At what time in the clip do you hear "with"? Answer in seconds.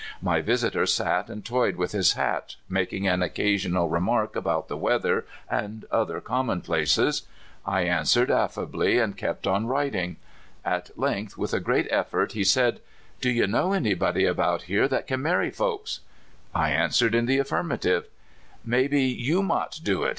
1.75-1.91, 11.37-11.53